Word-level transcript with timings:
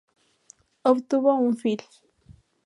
Obtuvo 0.83 1.35
un 1.35 1.55
Fil. 1.55 1.83